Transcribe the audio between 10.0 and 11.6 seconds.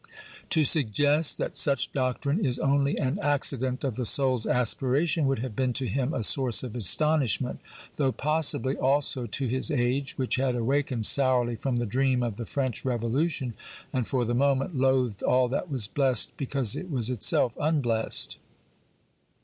which had awakened sourly